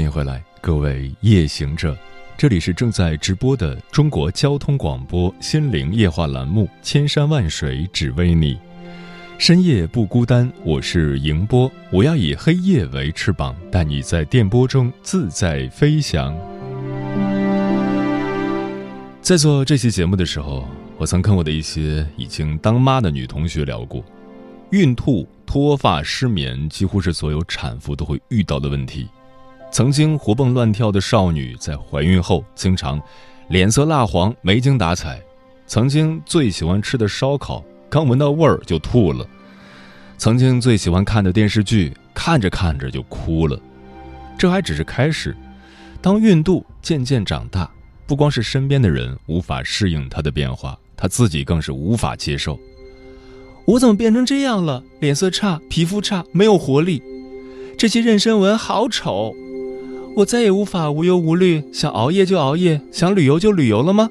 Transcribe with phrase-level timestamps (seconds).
[0.00, 1.94] 欢迎回来，各位夜行者，
[2.38, 8.54] 这里是正在直播的中国交通广播心灵夜话栏目《千山万水只为你》，
[9.36, 16.34] 深夜不孤单，我是迎波，我要以黑夜为翅膀，带你在电波中自在飞翔。
[19.20, 24.02] 在做这期节目的时候，我曾跟我的一些已经当妈的女同学聊过，
[24.70, 29.06] 孕吐、脱发、失眠，几乎是所有产妇都会遇到的问题。
[29.72, 33.00] 曾经活蹦乱跳的少女，在怀孕后经常
[33.48, 35.14] 脸色蜡黄、没精打采；
[35.66, 39.24] 曾经最喜欢吃的烧烤，刚闻到味儿就吐了；
[40.18, 43.58] 曾经最喜欢看的电视剧，看着看着就哭了。
[44.36, 45.36] 这还只是开始，
[46.02, 47.70] 当孕肚渐渐长大，
[48.06, 52.58] 不光是身边的人无法适应她的变化，她自己更是无法接受。
[53.66, 54.82] 我怎么变成这样了？
[54.98, 57.00] 脸色差，皮肤差，没有活力，
[57.78, 59.32] 这些妊娠纹好丑。
[60.20, 64.10] 我再也无法无忧无虑，想熬夜就熬夜，想旅游就旅游了吗？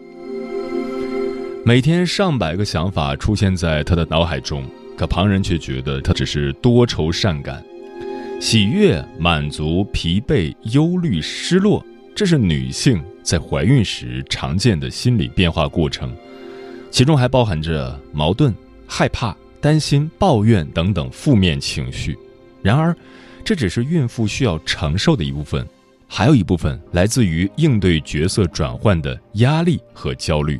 [1.64, 4.66] 每天上百个想法出现在他的脑海中，
[4.97, 7.64] 可旁人却觉得他只是多愁善感。
[8.42, 16.12] 喜悦、满足、疲惫、忧虑、失落，这是女性在怀孕时常见的心理变化过程，
[16.90, 18.52] 其中还包含着矛盾、
[18.88, 22.18] 害怕、担心、抱怨等等负面情绪。
[22.64, 22.96] 然而，
[23.46, 25.64] 这只是孕妇需要承受的一部分。
[26.12, 30.59] 还有一部分来自于应对角色转换的压力和焦虑。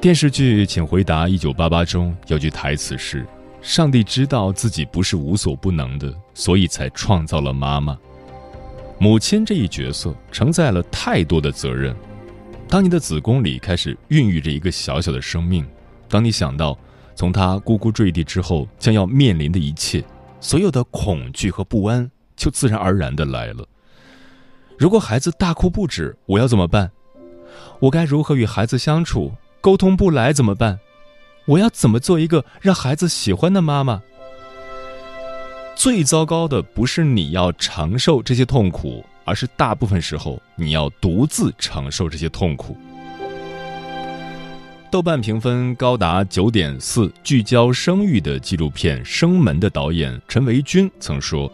[0.00, 3.26] 电视剧《请回答一九八八》中有句台词是
[3.60, 7.98] ：“上帝知道自己不是无所不能的，所以才创造了妈妈。
[8.96, 11.94] 母亲这一角色承载了太多的责任。
[12.68, 15.66] 当你的子宫里开始孕育着一个小小的生命，
[16.08, 16.78] 当你想到
[17.16, 20.04] 从他呱呱坠地之后将要面临的一切，
[20.38, 23.66] 所有的恐惧和不安。”就自然而然的来了。
[24.78, 26.90] 如果孩子大哭不止，我要怎么办？
[27.78, 29.32] 我该如何与孩子相处？
[29.60, 30.78] 沟通不来怎么办？
[31.46, 34.02] 我要怎么做一个让孩子喜欢的妈妈？
[35.76, 42.76] 最糟糕的不是你要承受这些痛苦，而是大部分时候你要独自承受这些痛苦。
[44.90, 51.50] 豆瓣评分高达九点四，聚焦生育的纪录片《生门》的导演陈维军曾说。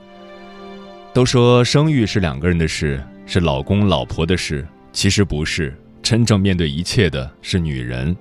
[1.13, 5.77] 都说生育是两个人的事，是老公老婆的事，其实不是。
[6.03, 8.17] 真正面对一切的是女人。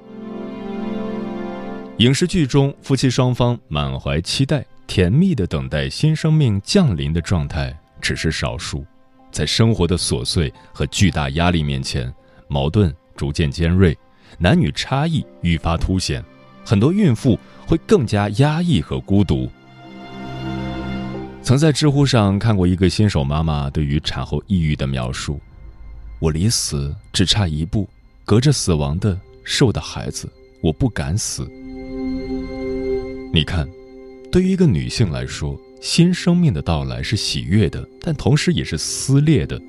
[1.99, 8.83] 影视剧中，夫妻双方满怀期待、甜蜜的等待新生命降临的状态只是少数。
[9.31, 12.11] 在生活的琐碎和巨大压力面前，
[12.47, 13.95] 矛盾逐渐尖锐，
[14.39, 16.23] 男女差异愈发凸显，
[16.65, 19.47] 很多孕妇会更加压抑和孤独。
[21.41, 25.39] 曾在知乎上看过一个新手妈妈对于产后抑郁的描述
[26.19, 27.89] ：“我离死只差一步，
[28.23, 30.29] 隔着死亡的是我的孩子，
[30.61, 31.49] 我不敢死。”
[33.33, 33.67] 你看，
[34.31, 39.59] 对于一个女性来说，新生命的到来是喜悦的，但同时也是撕裂的，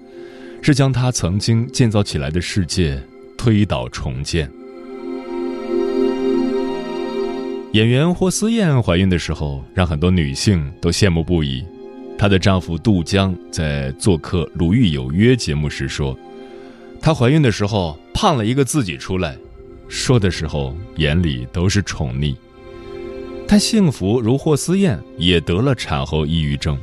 [0.61, 3.03] 是将她曾经建造起来的世界
[3.39, 4.51] 推倒重建。
[7.73, 11.65] 演员霍思燕怀孕的时候，让很多女性都羡慕不已。
[12.19, 16.19] 她的丈夫杜江在做客《鲁豫有约》节目时说
[17.01, 19.37] ：“她怀孕的时候胖了一个自己出来，
[19.89, 22.35] 说的时候眼里都是宠溺。”
[23.47, 26.77] 但幸福如霍思燕也得了产后抑郁症。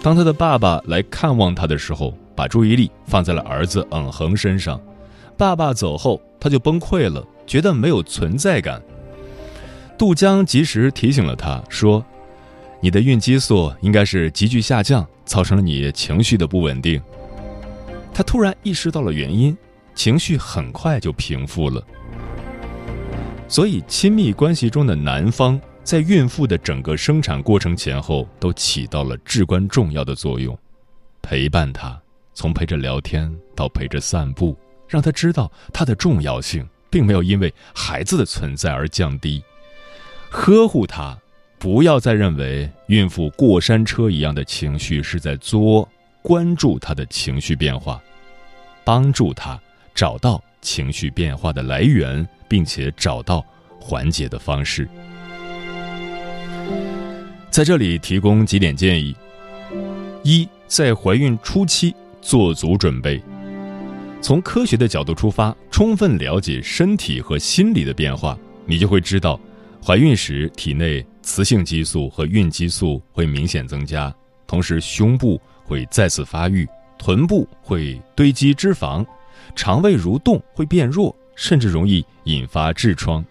[0.00, 4.80] 当她的爸爸来看望她的时候，把注意力放在了儿子嗯恒身上。
[5.36, 8.80] 爸爸走后，她就崩溃了，觉得没有存在感。
[9.96, 12.04] 杜江及时提醒了他说
[12.80, 17.00] ：“你的孕激素应该是急剧下降，造成了你情绪的不稳定。”
[18.12, 19.56] 他突然意识到了原因，
[19.94, 21.84] 情绪很快就平复了。
[23.48, 30.56] 所以，亲密关系中的男方在孕妇的整个生产过程前后都起到了至关重要的作用，
[31.22, 32.00] 陪伴她，
[32.34, 34.56] 从陪着聊天到陪着散步，
[34.88, 39.42] 让她知道她的重要性并没有因为孩子的存在而降低。
[40.36, 41.16] 呵护她，
[41.58, 45.88] 不要再认为孕妇过山车一样的情绪是在作，
[46.22, 48.02] 关注她的情绪变化，
[48.82, 49.58] 帮助她
[49.94, 52.26] 找到情绪变化的来源。
[52.46, 53.44] 并且找到
[53.80, 54.88] 缓解的方式。
[57.50, 59.16] 在这里提供几点建议：
[60.22, 63.20] 一，在怀孕初期做足准备，
[64.20, 69.40] 从科学的角度出发，充分了解身体和心理的变化，你就会知道，
[69.86, 74.14] 怀孕时体内雌性激素和孕激素会明显增加，
[74.46, 76.66] 同时胸部会再次发育，
[76.96, 79.04] 臀部会堆积脂肪，
[79.54, 81.14] 肠胃蠕动会变弱。
[81.36, 83.22] 甚至容易引发痔疮。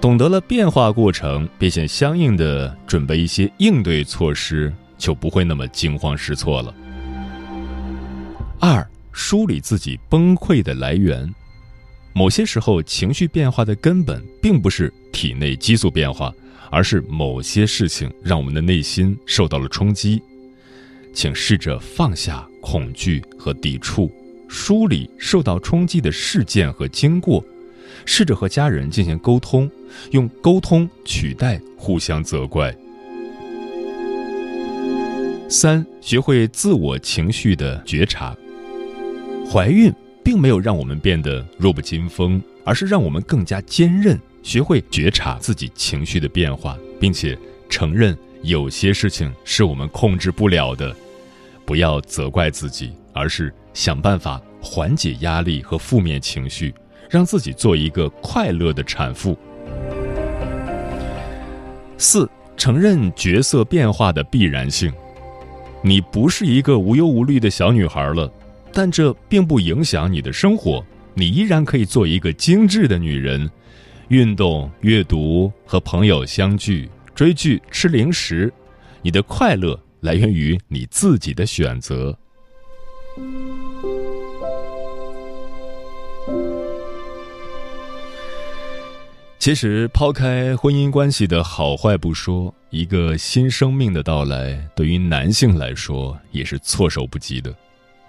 [0.00, 6.72] 懂得了变化过程，并且相应的准备一些应对措施，就不会那么惊慌失措了。
[8.60, 11.28] 二、梳理自己崩溃的来源。
[12.16, 16.32] 某些时候，情绪变化的根本并不是体内激素变化，
[16.70, 20.22] 而是某些事情让我们的内心受到了冲击。
[21.12, 24.10] 请试着放下恐惧和抵触。
[24.46, 27.44] 梳理受到冲击的事件和经过，
[28.04, 29.68] 试着和家人进行沟通，
[30.12, 32.72] 用沟通取代互相责怪。
[35.48, 38.36] 三、学会自我情绪的觉察。
[39.50, 39.92] 怀孕
[40.24, 47.38] 并没有让我们变得弱不禁风，而是让我们更加坚韧，学会觉察自己情绪的变化，并且
[47.68, 50.96] 承认有些事情是我们控制不了的。
[51.64, 53.54] 不要责怪自己，而是。
[53.74, 56.72] 想办法缓解压力和负面情绪，
[57.10, 59.36] 让自己做一个快乐的产妇。
[61.98, 64.92] 四、承认角色变化的必然性。
[65.82, 68.32] 你不是一个无忧无虑的小女孩了，
[68.74, 70.84] 但这并不影响你的生活。
[71.14, 73.48] 你依然可以做一个精致的女人，
[74.08, 78.52] 运动、阅读、和朋友相聚、追剧、吃零食。
[79.00, 82.18] 你的快乐来源于你自己的选择。
[89.38, 97.54] 其实，抛开婚姻关系的好坏不说，一个新生命的到来，对于男性来说也是措手不及的。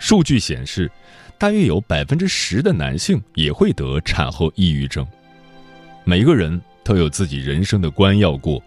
[0.05, 0.87] 数据显示，
[1.35, 5.03] 大约有百分之十的男性也会得产后抑郁症。
[6.03, 8.61] 每个人都有自己人生的关要过，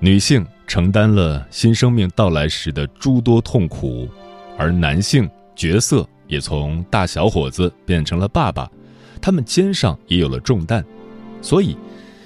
[0.00, 4.08] 女性承担了新生命到来时的诸多痛苦，
[4.56, 5.28] 而男性。
[5.54, 8.70] 角色也从大小伙子变成了爸爸，
[9.20, 10.82] 他们肩上也有了重担，
[11.42, 11.76] 所以，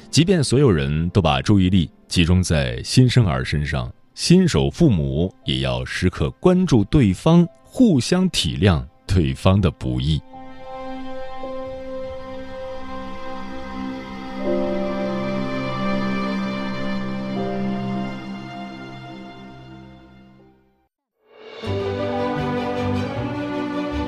[0.09, 10.21] 即便所有人都把注意力集中在新生儿身上，新手父母也要时刻关注对方，互相体谅对方的不易。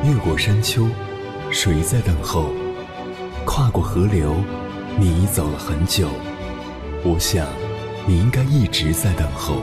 [0.04, 0.86] 越过山丘，
[1.50, 2.52] 谁在等候？
[3.46, 4.34] 跨过河流，
[4.98, 6.08] 你走了很久。
[7.04, 7.46] 我想，
[8.06, 9.62] 你应该一直在等候，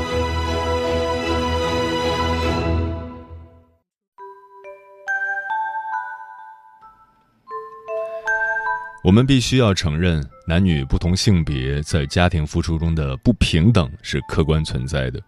[9.03, 15.19] 我们必须要承认，男女不同性别在家庭付出中的不平等是客观存在的。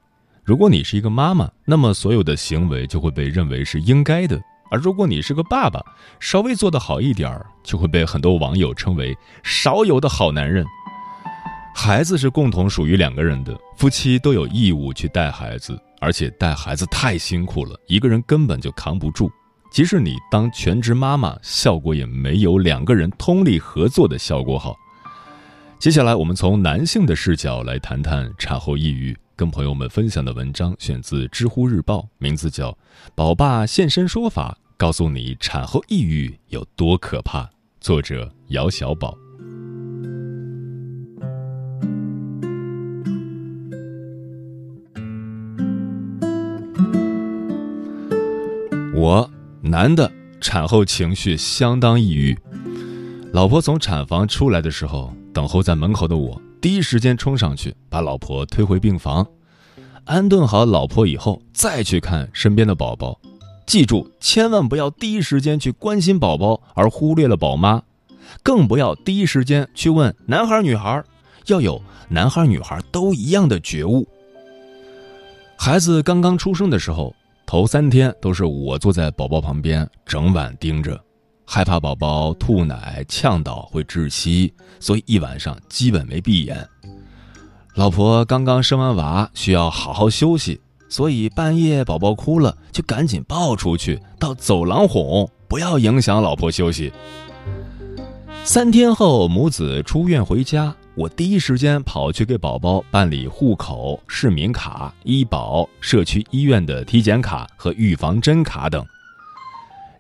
[0.44, 4.38] 如果你是一个妈妈，那么所有的行为就会被认为是应该的；
[4.70, 5.84] 而如果你是个爸爸，
[6.20, 10.64] 稍微做得好一点儿，就会被很多网友称为少有的好男人。
[11.74, 19.32] 孩子是共同属于两个人的，夫妻都有义务去带孩子，而且带孩子太辛苦了，一个人根本就扛不住。
[19.74, 24.78] 即使你当全职妈妈，效果也没有两个人通力合作的效果好。
[25.80, 29.18] 接下来，我们从男性的视角来谈谈产后抑郁。
[29.36, 32.72] 跟朋友们分享的文章选自知乎日报，名字叫
[33.16, 37.50] 《宝爸现身说法》，告诉你产后抑郁有多可怕。
[37.82, 39.18] 作者姚小宝。
[48.96, 49.28] 我
[49.66, 52.38] 男的产后情绪相当抑郁，
[53.32, 59.26] 老婆从产房出来的时候，等候在门口的我第一时间冲上去把老婆推回病房，
[60.04, 63.18] 安顿好老婆以后再去看身边的宝宝。
[63.66, 67.82] 记住，千万不要第一时间去关心宝宝而忽略了宝妈，
[68.44, 71.02] 更不要第一时间去问男孩女孩，
[71.48, 74.06] 要有男孩女孩都一样的觉悟。
[75.56, 77.16] 孩子刚刚出生的时候。
[77.46, 81.00] 头三天都是我坐在宝宝旁边，整晚盯着，
[81.46, 86.68] 害怕宝宝吐奶呛到会窒息，所以一晚上基本没闭眼。
[87.76, 96.92] 老婆刚刚生完娃，需要好好休息，所以半夜宝宝哭了，就赶紧抱出去到走廊哄，不要影响老婆休息。
[98.44, 100.76] 三天后，母子出院回家。
[100.96, 108.86] 我第一时间跑去给宝宝办理户口、市民卡、医保、社区医院的体检卡和预防针卡等。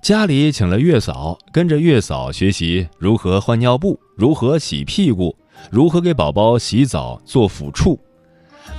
[0.03, 5.35] 家里请了月嫂，跟着月嫂学习如何换尿布、如何洗屁股、
[5.71, 7.99] 如何给宝宝洗澡做抚触。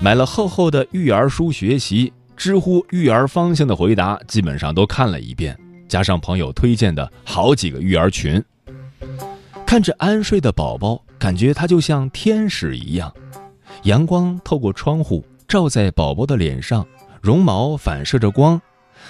[0.01, 8.41] 买了厚厚的育儿书学习，知乎育儿方向的回答基本上都看了一遍，加上朋友推荐的好几个育儿群。
[9.67, 13.11] 看着安睡的宝宝，感觉他就像天使一样。
[13.85, 16.87] 阳光透过窗户照在宝宝的脸上，
[17.23, 18.61] 绒毛反射着光，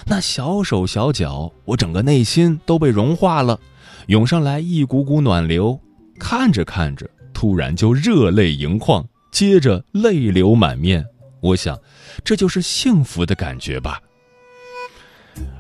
[0.07, 3.59] 那小手小脚，我整个内心都被融化了，
[4.07, 5.77] 涌上来一股股暖流。
[6.17, 11.05] 看着看着，突然就热泪盈眶，接着泪流满面。
[11.41, 11.77] 我想，
[12.23, 14.01] 这就是幸福的感觉吧。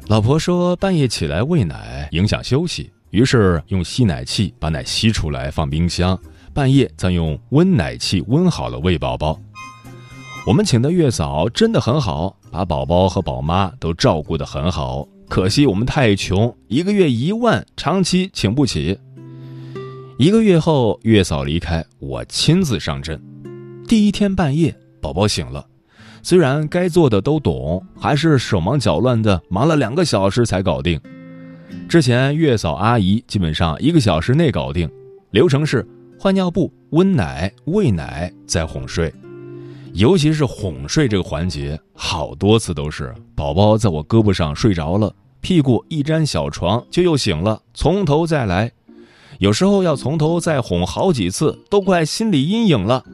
[0.07, 2.93] 老婆说，半夜起来喂奶影响休息。
[3.11, 6.19] 于是用吸奶器把奶吸出来放冰箱，
[6.55, 9.41] 半夜再用温奶器温好了喂宝宝。
[10.47, 15.09] 我们请的月嫂真的很好，把宝宝和宝妈都照顾得很好。
[15.29, 18.97] 可惜我们太穷，一个月一万，长期请不起。
[20.17, 23.21] 一个月后，月嫂离开，我亲自上阵。
[23.89, 25.67] 第一天半夜，宝宝醒了，
[26.23, 31.01] 虽然该做的都懂，还是手忙脚乱的，忙了两个小时才搞定。
[31.89, 34.89] 之前月嫂阿姨基本上一个小时内搞定，
[35.33, 35.85] 流程是
[36.19, 39.13] 换尿布、温奶、喂奶再哄睡。
[39.93, 48.73] 尤其是哄睡这个环节，好多次都是宝宝在我胳膊上睡着了，屁股一沾小床就又醒了，从头再来。
[49.39, 53.05] 有时候要从头再哄好几次，都快心理阴影了。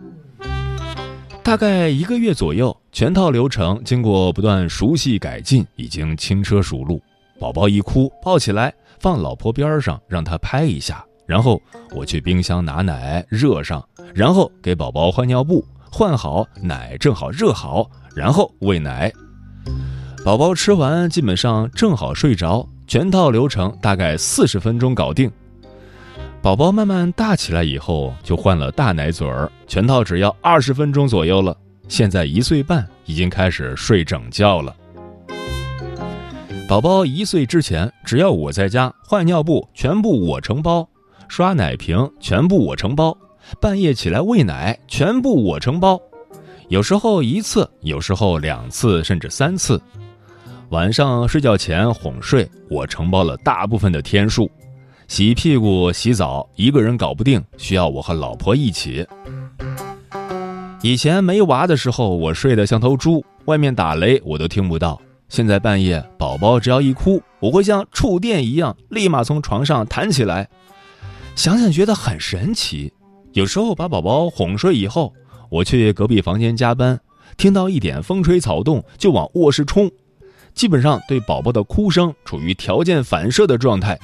[1.42, 7.00] 大概一个月左右，全套流程经过不断熟悉改进，已经轻车熟路。
[7.38, 11.62] 宝宝一哭，抱起来放老婆边上，让她拍一下，然后
[11.94, 13.80] 我去冰箱拿奶热上，
[14.12, 19.12] 然后给宝宝换尿布，换好奶正好热好，然后喂奶。
[20.24, 25.30] 宝宝吃完基本上正好睡着，全套流程大概四十分钟搞定。
[26.42, 31.56] 宝宝慢慢大起来以后，就换了大奶嘴儿，全套只要二十分钟左右了。
[31.86, 34.74] 现在一岁半，已经开始睡整觉了。
[36.68, 40.84] 宝宝一岁之前，只要我在家换尿布，全部我承包；
[41.30, 43.16] 刷奶瓶，全部我承包；
[43.60, 45.96] 半夜起来喂奶，全部我承包。
[46.68, 49.80] 有时候一次，有时候两次，甚至三次。
[50.70, 54.50] 晚上睡觉前哄睡，我承包了大部分的天数。
[55.06, 59.06] 洗屁股、洗澡，一个人搞不定，需要我和老婆一起。
[60.82, 65.00] 以前没娃的时候，我睡得像头猪，外面打雷我都听不到。
[65.28, 70.48] 现在半夜，宝宝只要一哭，我会像触电一样，立马从床上弹起来。
[71.40, 72.92] 想想觉得很神奇。
[73.32, 75.10] 有时候把宝宝哄睡以后，
[75.48, 77.00] 我去隔壁房间加班，
[77.38, 79.90] 听到一点风吹草动就往卧室冲，
[80.52, 83.98] 基本上对宝宝的哭声处于条件反射的状态。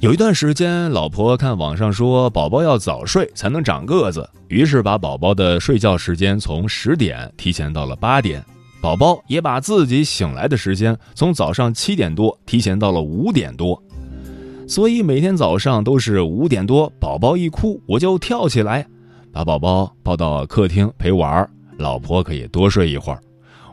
[0.00, 8.44] 有一段时间，老婆看网上说宝宝要早睡才能长个子，于是把宝宝的睡觉时间从十点提前到了八点。
[8.80, 13.80] 宝宝也把自己醒来的时间从早上七点多提前到了五点多，
[14.68, 18.86] 所以每天早上都是五点多，宝宝一哭我就跳起来，
[19.32, 21.48] 把宝宝抱到客厅陪玩，
[21.78, 23.18] 老婆可以多睡一会儿，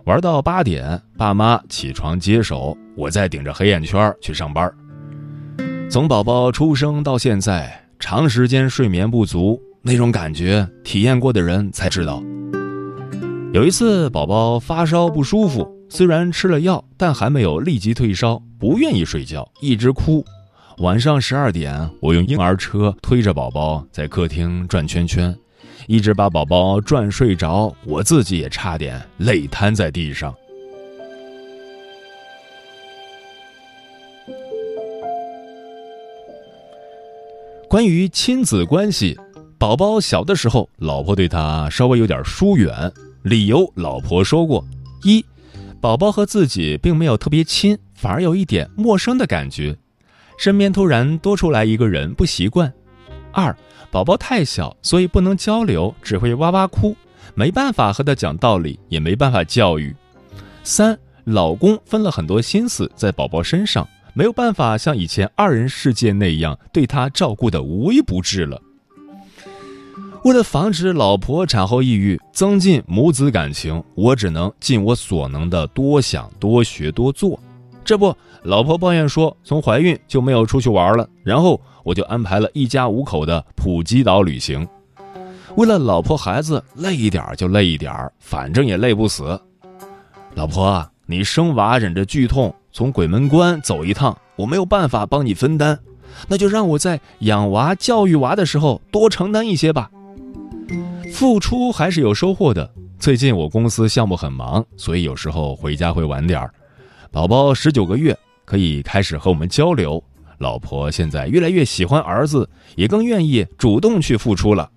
[0.05, 4.73] 玩到八点，爸妈起床接手，我再顶着黑眼圈去上班。
[5.89, 12.23] 从宝宝出生到现在，长时间睡眠不足那种感觉，体验过的人才知道。
[13.53, 20.23] 有一次，宝宝发烧不舒服，虽然吃了药，但还没有立即退烧，不愿意睡觉，一直哭。
[20.79, 25.33] 晚上十二点，我用婴儿车推着宝宝在客厅转圈圈，
[25.87, 30.35] 一直把宝宝转睡着，我自己也差点累瘫在地上。
[37.69, 39.17] 关于亲子关系，
[39.57, 42.91] 宝宝小的时候，老婆对他稍微有点疏远，
[43.23, 44.61] 理由老婆说过：
[45.03, 45.25] 一，
[45.79, 49.77] 宝宝和自己并没有特别亲，反而有一点陌生的感觉，
[50.37, 52.69] 身边突然多出来一个人不习惯；
[53.31, 53.55] 二，
[53.91, 56.95] 宝宝太小，所以不能交流，只会哇哇哭，
[57.33, 59.93] 没办法和他讲道理，也没办法教育；
[60.63, 63.87] 三，老公分了很多心思在宝宝身上。
[64.17, 68.61] 没有办法像以前二人世界那样对他照顾的无微不至了。
[70.23, 77.37] 为了防止老婆产后抑郁，增进母子感情，我只能尽我所能的多想、多学、多做。
[77.85, 84.67] 这不，老婆抱怨说从怀孕就没有出去玩了，然后我就安排了一家五口的普吉岛旅行。
[85.55, 89.39] 为了老婆孩子，累一点就累一点，反正也累不死。
[90.33, 92.53] 老婆，你生娃忍着剧痛。
[92.73, 95.79] 从鬼门关走一趟，我没有办法帮你分担，
[96.27, 99.89] 那就让我在养娃、教育娃的时候多承担一些吧。
[101.13, 102.69] 付出还是有收获的。
[102.99, 106.53] 最近我公司项目很忙，所以有时候回家会晚点儿。
[107.15, 110.03] 宝宝十九个月，可以开始和我们交流。
[110.37, 114.69] 老婆现在越来越喜欢儿子，也更愿意主动去付出了。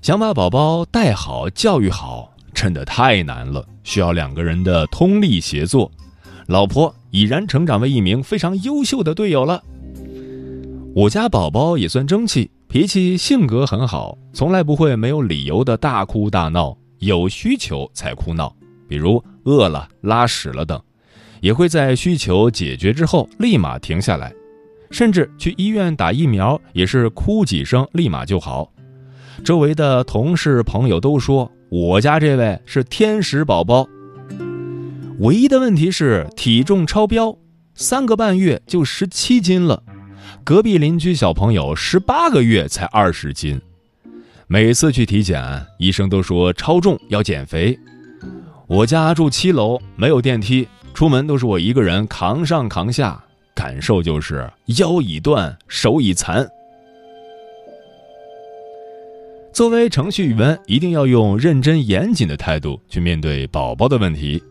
[0.00, 2.32] 想把宝宝带好、教育好。
[2.54, 5.92] 真的太难了，需要两个人的通力协作。
[6.46, 9.62] 老婆已然成长为一名非常优秀的队友了。
[10.94, 18.56] 我家宝宝也算争气，脾气性格很好，从来不会没有理由的大哭大闹，有需求才哭闹，
[18.88, 20.80] 比如饿了、拉屎了等，
[21.40, 24.32] 也会在需求解决之后立马停下来，
[24.90, 28.72] 甚至去医院打疫苗也是哭几声立马就好。
[29.44, 31.50] 周围的同事朋友都说。
[31.74, 33.88] 我家这位是天使宝宝，
[35.20, 37.34] 唯一的问题是体重超标，
[37.74, 39.82] 三个半月就十七斤了。
[40.44, 43.58] 隔壁邻居小朋友十八个月才二十斤，
[44.48, 45.42] 每次去体检，
[45.78, 47.78] 医生都说超重要减肥。
[48.68, 53.22] 我家住七楼，没有电梯，出门都是我一个人扛上扛下，
[53.54, 56.48] 感受就是腰已断，手已残。
[59.52, 64.42] 作为程序员，一定要用认真严谨的态度去面对宝宝的问题。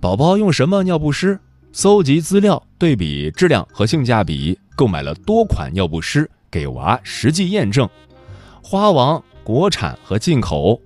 [0.00, 1.38] 宝宝用什么尿不湿？
[1.72, 7.88] 搜集资料，对比质量和性价比，购买了多款尿不湿，给娃实际验证。
[8.62, 10.80] 花王国产和进口，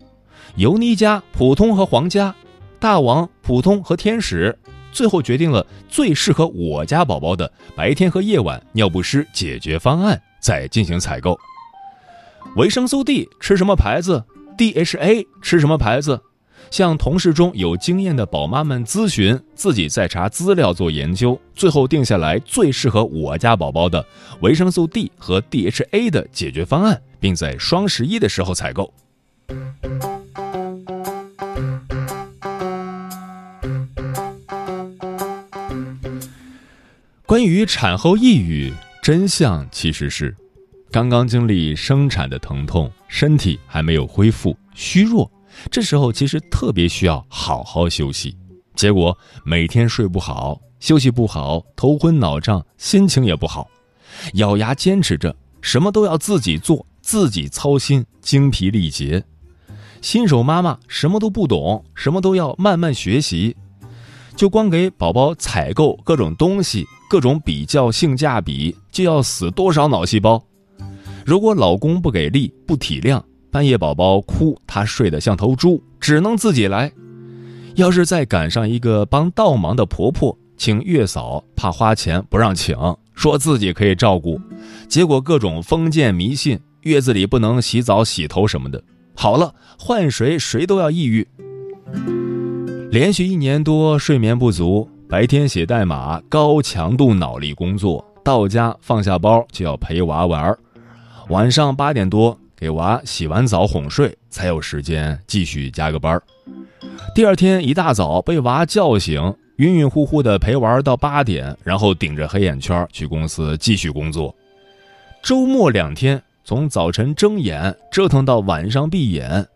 [0.57, 2.35] 尤妮佳普通和皇家，
[2.83, 4.59] 大王普通和天使，
[4.91, 11.39] 最后决定了最适合我家宝宝的白天和夜晚尿不湿解决方案，再进行采购。
[12.57, 14.25] 维生素 D 吃什么牌子
[14.59, 16.21] ？DHA 吃什么牌子？
[16.73, 24.05] 向同事中有经验的宝妈们咨询，自己再查资料做研究，最后定下来最适合我家宝宝的
[24.41, 28.93] 维生素 D 和 DHA 的解决方案，并在双十一的时候采购。
[37.33, 38.71] 关于产后抑郁，
[39.03, 40.37] 真相其实是。
[40.91, 45.33] 刚刚经历生产的疼痛，身体还没有恢复，虚弱，
[45.71, 48.37] 这时候其实特别需要好好休息。
[48.75, 49.17] 结果
[49.47, 53.67] 每天睡不好，休息不好，头昏脑胀，心情也不好，
[54.35, 59.25] 咬牙坚持着，什么都要自己做，自己操心，精疲力竭。
[60.03, 63.57] 新手妈妈什么都不懂，什么都要慢慢学习，
[64.37, 70.43] 就光给宝宝采购各种东西，各种比较性价比，就要死多少脑细胞？
[71.27, 76.91] 如果老公不给力、不体谅，半夜宝宝哭，他睡得像头猪，只能自己来。
[77.75, 82.75] 要是再赶上一个帮倒忙的婆婆，请月嫂，怕花钱不让请，
[83.13, 84.41] 说自己可以照顾，
[84.89, 88.83] 结果各种封建迷信，月子里不能洗澡、洗头什么的。
[89.15, 91.29] 好了，换谁谁都要抑郁。
[92.91, 100.59] 连续一年多睡眠不足，白天写代码，高强度脑力工作，到家放下包就要陪娃玩儿。
[101.29, 106.23] 晚上八点多给娃洗完澡哄睡，才有时间继续加个班儿
[107.15, 114.35] 第二天一大早被娃叫醒，晕晕乎乎的陪玩到八点，然后顶着黑眼圈去公司继续工作。
[115.23, 119.47] 周末两天从早晨睁眼折腾到晚上闭眼，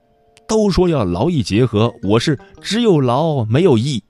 [0.47, 4.05] 都说要劳逸结合，我是只有劳没有逸。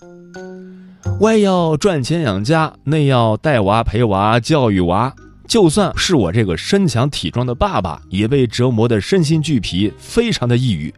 [1.21, 5.15] 外要赚钱养家，内要带娃陪娃教育娃。
[5.49, 10.93] 就算是我这个身强体壮的爸爸，也被折磨得身心俱疲，非常的抑郁，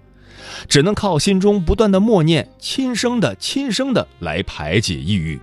[0.67, 5.39] 只能靠心中不断的默念“亲生的，亲生的”来排解抑郁。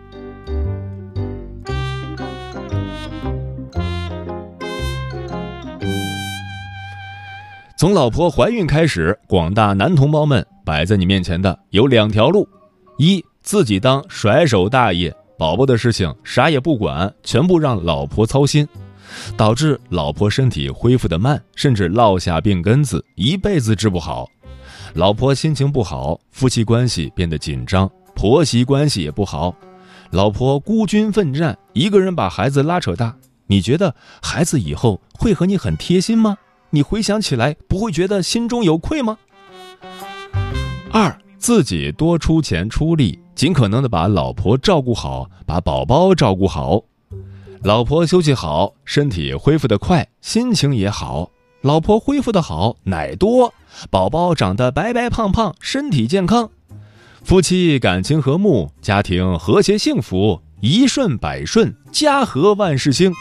[7.77, 12.47] 从老婆怀孕开始，广大男同胞们摆在你面前的有两条路：
[12.97, 18.67] 一，自己当甩手大爷，宝宝的事情啥也不管，全部让老婆操心。
[19.37, 24.27] 导致老婆身体恢复的慢，甚至落下病根子，一辈子治不好。
[24.95, 29.55] 老婆心情不好，夫妻关系变得紧张，婆媳关系也不好。
[30.09, 36.35] 老婆孤军奋战，一个人把孩子拉扯大，你觉得孩子以后会和你很贴心吗？
[36.71, 39.19] 你回想起来不会觉得心中有愧吗？
[40.91, 46.81] 二，自己多出钱出力，尽可能的把老婆照顾好，把宝宝照顾好。
[47.63, 51.31] 老婆休息好，身体恢复的快，心情也好。
[51.61, 53.53] 老婆恢复的好，奶多，
[53.89, 56.49] 宝宝长得白白胖胖，身体健康。
[57.23, 63.11] 夫妻感情和睦，家庭和谐幸福，一顺百顺，家和万事兴。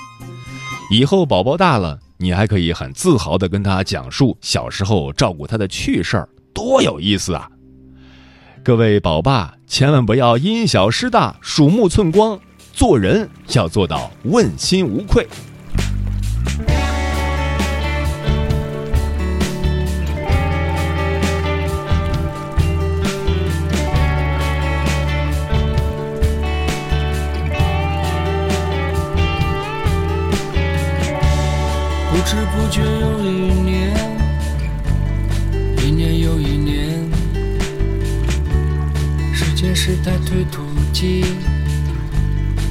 [0.90, 7.48] 以后宝宝大了，你还可以很自豪地跟他讲述小时候照顾他的趣事儿，多有意思啊！
[8.64, 12.40] 各位宝爸，千万不要因小失大，鼠目寸光。
[12.72, 15.28] 做人要做到问心无愧。
[32.10, 33.03] 不知不觉
[39.86, 40.62] 时代推土
[40.94, 41.26] 机。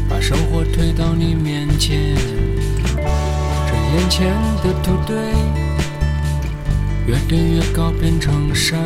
[0.09, 2.15] 把生活推到你面前，
[3.67, 5.15] 这眼前的土堆
[7.05, 8.79] 越堆越高，变成山，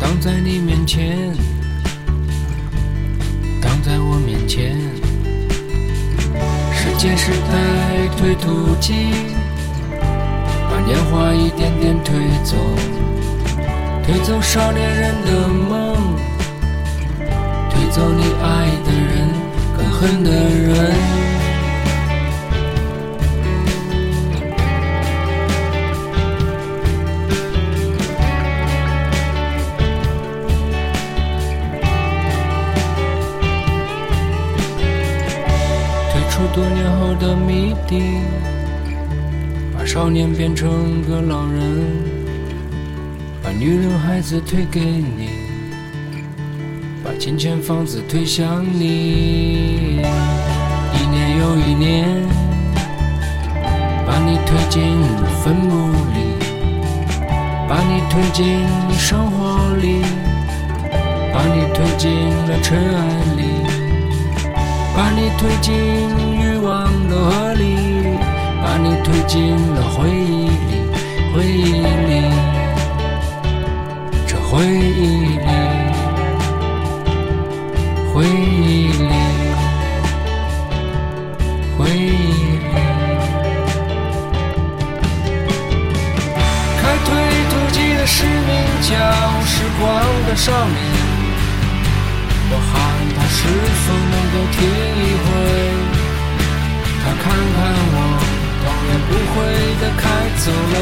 [0.00, 1.36] 挡在你面前，
[3.60, 4.74] 挡在我面前。
[6.72, 8.94] 时间是台推土机，
[10.70, 12.56] 把年华一点点推走，
[14.06, 15.61] 推走少年人的梦。
[17.94, 19.28] 走你爱的人，
[19.76, 20.72] 更恨的人。
[36.10, 38.22] 退出多年后的谜底，
[39.76, 41.78] 把少年变成个老人，
[43.42, 45.41] 把女人孩子推给你。
[47.24, 50.02] 金钱房子推向你，
[50.92, 52.08] 一年又一年，
[54.04, 54.82] 把你推进
[55.40, 56.34] 坟墓里，
[57.68, 58.66] 把你推进
[58.98, 60.02] 生活里，
[61.32, 63.06] 把你推进了尘埃
[63.36, 63.44] 里，
[64.92, 65.72] 把你推进
[66.36, 68.18] 欲望的河里，
[68.60, 70.72] 把你推进了回忆里，
[71.32, 72.32] 回忆里，
[74.26, 75.81] 这回忆里。
[78.14, 79.08] 回忆里，
[81.78, 82.68] 回忆里，
[86.76, 87.08] 开推
[87.48, 88.50] 土机的市民
[88.82, 88.90] 叫
[89.46, 89.82] 时光
[90.26, 90.76] 的少年。
[92.50, 92.70] 我喊
[93.16, 93.38] 他是
[93.82, 95.26] 否能够听一回，
[97.02, 97.24] 他看
[97.56, 97.58] 看
[97.94, 97.96] 我，
[98.60, 99.34] 头也不回
[99.80, 100.02] 的开
[100.36, 100.44] 走
[100.74, 100.76] 了，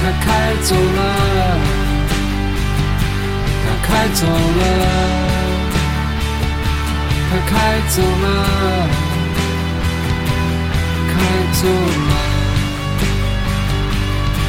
[0.00, 0.26] 他开
[0.64, 1.73] 走了。
[3.86, 4.62] 开走了，
[7.30, 7.52] 他开
[7.88, 8.26] 走了，
[11.10, 11.14] 开
[11.52, 12.12] 走了，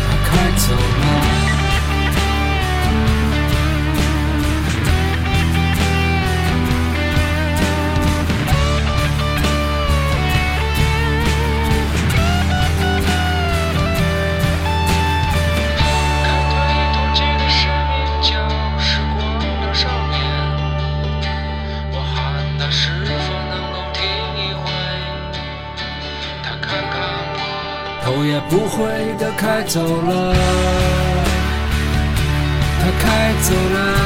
[0.08, 1.24] 他开走了。
[28.27, 30.35] 也不会的，开走了，
[32.79, 34.04] 他开走了，他开走了。